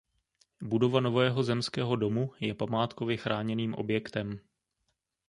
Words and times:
Budova 0.61 0.99
Nového 1.01 1.43
zemského 1.43 1.95
domu 1.95 2.33
je 2.39 2.53
památkově 2.53 3.17
chráněným 3.17 3.73
objektem. 3.73 4.39